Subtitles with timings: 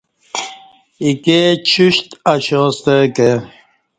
[1.03, 1.39] ایکے
[1.69, 3.29] چشت اشاستہ کہ